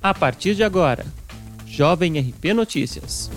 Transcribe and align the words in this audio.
A 0.00 0.14
partir 0.14 0.54
de 0.54 0.62
agora, 0.62 1.04
Jovem 1.66 2.20
RP 2.20 2.54
Notícias. 2.54 3.28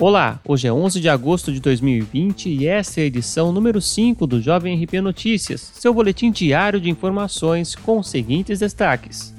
Olá, 0.00 0.40
hoje 0.44 0.66
é 0.66 0.72
11 0.72 1.00
de 1.00 1.08
agosto 1.08 1.52
de 1.52 1.60
2020 1.60 2.48
e 2.48 2.66
essa 2.66 2.98
é 2.98 3.04
a 3.04 3.06
edição 3.06 3.52
número 3.52 3.80
5 3.80 4.26
do 4.26 4.42
Jovem 4.42 4.82
RP 4.82 4.94
Notícias, 4.94 5.60
seu 5.74 5.94
boletim 5.94 6.32
diário 6.32 6.80
de 6.80 6.90
informações 6.90 7.76
com 7.76 8.00
os 8.00 8.10
seguintes 8.10 8.58
destaques. 8.58 9.32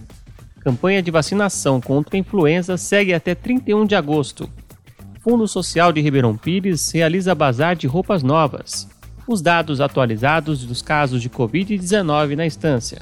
Campanha 0.61 1.03
de 1.03 1.11
vacinação 1.11 1.81
contra 1.81 2.15
a 2.15 2.19
influenza 2.19 2.77
segue 2.77 3.13
até 3.13 3.35
31 3.35 3.85
de 3.85 3.95
agosto. 3.95 4.49
Fundo 5.19 5.49
Social 5.49 5.91
de 5.91 5.99
Ribeirão 5.99 6.37
Pires 6.37 6.89
realiza 6.91 7.35
bazar 7.35 7.75
de 7.75 7.87
roupas 7.87 8.23
novas. 8.23 8.87
Os 9.27 9.41
dados 9.41 9.81
atualizados 9.81 10.63
dos 10.63 10.81
casos 10.81 11.21
de 11.21 11.29
Covid-19 11.29 12.37
na 12.37 12.45
instância. 12.45 13.01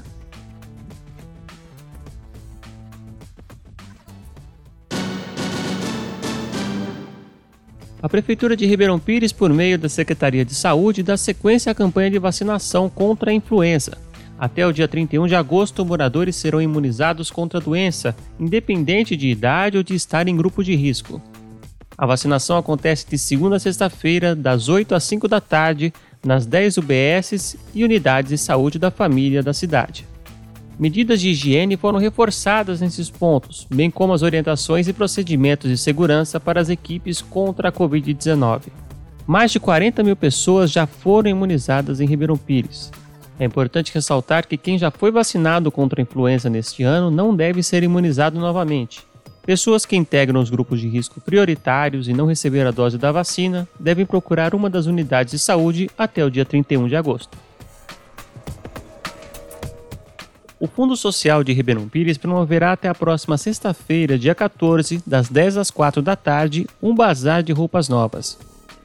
A 8.00 8.08
Prefeitura 8.08 8.56
de 8.56 8.64
Ribeirão 8.64 8.96
Pires, 8.96 9.32
por 9.32 9.52
meio 9.52 9.76
da 9.76 9.88
Secretaria 9.88 10.44
de 10.44 10.54
Saúde, 10.54 11.02
dá 11.02 11.16
sequência 11.16 11.72
à 11.72 11.74
campanha 11.74 12.08
de 12.08 12.18
vacinação 12.18 12.88
contra 12.88 13.32
a 13.32 13.34
influenza. 13.34 13.98
Até 14.38 14.64
o 14.64 14.72
dia 14.72 14.86
31 14.86 15.26
de 15.26 15.34
agosto, 15.34 15.84
moradores 15.84 16.36
serão 16.36 16.62
imunizados 16.62 17.28
contra 17.28 17.58
a 17.58 17.62
doença, 17.62 18.14
independente 18.38 19.16
de 19.16 19.28
idade 19.28 19.76
ou 19.76 19.82
de 19.82 19.96
estar 19.96 20.28
em 20.28 20.36
grupo 20.36 20.62
de 20.62 20.76
risco. 20.76 21.20
A 21.96 22.06
vacinação 22.06 22.56
acontece 22.56 23.04
de 23.10 23.18
segunda 23.18 23.56
a 23.56 23.58
sexta-feira, 23.60 24.36
das 24.36 24.68
8 24.68 24.94
às 24.94 25.02
5 25.02 25.26
da 25.26 25.40
tarde, 25.40 25.92
nas 26.24 26.46
10 26.46 26.78
UBSs 26.78 27.58
e 27.74 27.82
unidades 27.82 28.30
de 28.30 28.38
saúde 28.38 28.78
da 28.78 28.92
família 28.92 29.42
da 29.42 29.52
cidade. 29.52 30.06
Medidas 30.78 31.20
de 31.20 31.30
higiene 31.30 31.76
foram 31.76 31.98
reforçadas 31.98 32.80
nesses 32.80 33.10
pontos, 33.10 33.66
bem 33.68 33.90
como 33.90 34.12
as 34.12 34.22
orientações 34.22 34.86
e 34.86 34.92
procedimentos 34.92 35.68
de 35.68 35.76
segurança 35.76 36.38
para 36.38 36.60
as 36.60 36.68
equipes 36.68 37.20
contra 37.20 37.70
a 37.70 37.72
Covid-19. 37.72 38.68
Mais 39.26 39.50
de 39.50 39.58
40 39.58 40.04
mil 40.04 40.14
pessoas 40.14 40.70
já 40.70 40.86
foram 40.86 41.30
imunizadas 41.30 42.00
em 42.00 42.06
Ribeirão 42.06 42.36
Pires. 42.36 42.92
É 43.40 43.44
importante 43.44 43.92
ressaltar 43.92 44.46
que 44.46 44.56
quem 44.56 44.78
já 44.78 44.88
foi 44.88 45.10
vacinado 45.10 45.72
contra 45.72 46.00
a 46.00 46.02
influenza 46.02 46.48
neste 46.48 46.84
ano 46.84 47.10
não 47.10 47.34
deve 47.34 47.60
ser 47.60 47.82
imunizado 47.82 48.38
novamente. 48.38 49.00
Pessoas 49.44 49.84
que 49.84 49.96
integram 49.96 50.40
os 50.40 50.48
grupos 50.48 50.80
de 50.80 50.88
risco 50.88 51.20
prioritários 51.20 52.06
e 52.06 52.12
não 52.12 52.26
receberam 52.26 52.68
a 52.68 52.72
dose 52.72 52.98
da 52.98 53.10
vacina 53.10 53.66
devem 53.80 54.06
procurar 54.06 54.54
uma 54.54 54.70
das 54.70 54.86
unidades 54.86 55.32
de 55.32 55.38
saúde 55.40 55.90
até 55.98 56.24
o 56.24 56.30
dia 56.30 56.44
31 56.44 56.86
de 56.86 56.94
agosto. 56.94 57.47
O 60.60 60.66
Fundo 60.66 60.96
Social 60.96 61.44
de 61.44 61.52
Ribeirão 61.52 61.88
Pires 61.88 62.18
promoverá 62.18 62.72
até 62.72 62.88
a 62.88 62.94
próxima 62.94 63.38
sexta-feira, 63.38 64.18
dia 64.18 64.34
14, 64.34 65.00
das 65.06 65.28
10 65.28 65.56
às 65.56 65.70
4 65.70 66.02
da 66.02 66.16
tarde, 66.16 66.66
um 66.82 66.92
bazar 66.92 67.44
de 67.44 67.52
roupas 67.52 67.88
novas. 67.88 68.36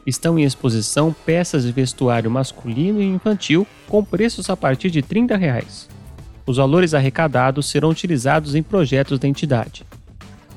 Estão 0.06 0.38
em 0.38 0.44
exposição 0.44 1.16
peças 1.26 1.64
de 1.64 1.72
vestuário 1.72 2.30
masculino 2.30 3.02
e 3.02 3.08
infantil 3.08 3.66
com 3.88 4.06
preços 4.06 4.52
a 4.52 4.56
partir 4.56 4.92
de 4.92 5.02
30 5.02 5.36
reais. 5.36 5.90
Os 6.46 6.58
valores 6.58 6.94
arrecadados 6.94 7.66
serão 7.66 7.90
utilizados 7.90 8.54
em 8.54 8.62
projetos 8.62 9.18
da 9.18 9.28
entidade. 9.28 9.84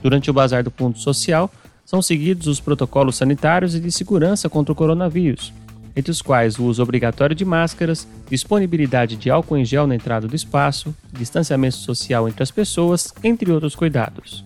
Durante 0.03 0.31
o 0.31 0.35
bazar 0.35 0.63
do 0.63 0.71
Fundo 0.71 0.99
Social, 0.99 1.51
são 1.83 2.03
seguidos 2.03 2.47
os 2.47 2.61
protocolos 2.61 3.17
sanitários 3.17 3.75
e 3.75 3.81
de 3.81 3.91
segurança 3.91 4.51
contra 4.51 4.73
o 4.73 4.77
coronavírus, 4.77 5.51
entre 5.97 6.11
os 6.11 6.21
quais 6.21 6.59
o 6.59 6.65
uso 6.65 6.83
obrigatório 6.83 7.35
de 7.35 7.45
máscaras, 7.45 8.07
disponibilidade 8.29 9.17
de 9.17 9.31
álcool 9.31 9.57
em 9.57 9.65
gel 9.65 9.87
na 9.87 9.95
entrada 9.95 10.29
do 10.29 10.37
espaço, 10.37 10.95
distanciamento 11.11 11.77
social 11.77 12.29
entre 12.29 12.43
as 12.43 12.51
pessoas, 12.51 13.13
entre 13.25 13.51
outros 13.51 13.75
cuidados. 13.75 14.45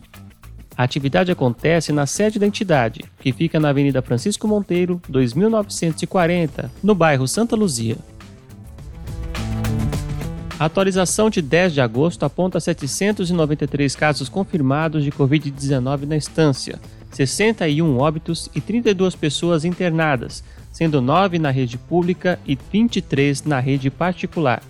A 0.77 0.85
atividade 0.85 1.31
acontece 1.31 1.93
na 1.93 2.07
sede 2.07 2.39
da 2.39 2.47
entidade, 2.47 3.05
que 3.19 3.33
fica 3.33 3.59
na 3.61 3.69
Avenida 3.69 4.01
Francisco 4.01 4.49
Monteiro, 4.49 5.03
2940, 5.09 6.71
no 6.83 6.95
bairro 6.95 7.29
Santa 7.29 7.57
Luzia. 7.57 7.99
A 10.59 10.67
atualização 10.67 11.29
de 11.29 11.43
10 11.43 11.75
de 11.75 11.81
agosto 11.81 12.23
aponta 12.25 12.61
793 12.61 13.97
casos 13.97 14.29
confirmados 14.29 15.03
de 15.03 15.11
Covid-19 15.11 16.07
na 16.07 16.17
estância, 16.17 16.79
61 17.13 17.99
óbitos 17.99 18.49
e 18.55 18.61
32 18.61 19.17
pessoas 19.17 19.65
internadas, 19.65 20.45
sendo 20.71 21.01
9 21.01 21.39
na 21.39 21.51
rede 21.51 21.77
pública 21.77 22.39
e 22.47 22.57
23 22.71 23.45
na 23.45 23.61
rede 23.61 23.91
particular. 23.91 24.63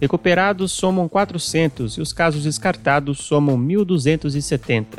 Recuperados 0.00 0.72
somam 0.72 1.08
400 1.08 1.94
e 1.94 2.00
os 2.00 2.12
casos 2.12 2.44
descartados 2.44 3.18
somam 3.18 3.58
1.270. 3.58 4.98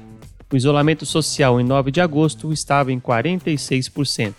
O 0.52 0.56
isolamento 0.56 1.06
social 1.06 1.60
em 1.60 1.64
9 1.64 1.92
de 1.92 2.02
agosto 2.02 2.52
estava 2.52 2.92
em 2.92 3.00
46%. 3.00 4.34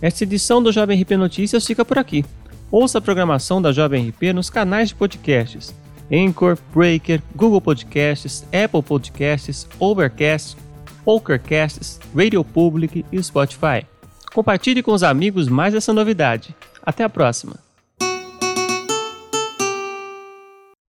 Esta 0.00 0.24
edição 0.24 0.62
do 0.62 0.72
Jovem 0.72 1.00
RP 1.00 1.12
Notícias 1.12 1.66
fica 1.66 1.84
por 1.84 1.98
aqui. 1.98 2.24
Ouça 2.70 2.98
a 2.98 3.00
programação 3.00 3.60
da 3.60 3.72
Jovem 3.72 4.08
RP 4.08 4.32
nos 4.34 4.50
canais 4.50 4.88
de 4.88 4.94
podcasts 4.94 5.74
Anchor, 6.12 6.58
Breaker, 6.74 7.22
Google 7.34 7.60
Podcasts, 7.60 8.44
Apple 8.52 8.82
Podcasts, 8.82 9.66
Overcast, 9.78 10.56
Pokercasts, 11.04 12.00
Radio 12.14 12.44
Public 12.44 13.04
e 13.10 13.22
Spotify. 13.22 13.86
Compartilhe 14.34 14.82
com 14.82 14.92
os 14.92 15.02
amigos 15.02 15.48
mais 15.48 15.74
essa 15.74 15.92
novidade. 15.92 16.54
Até 16.84 17.04
a 17.04 17.08
próxima! 17.08 17.71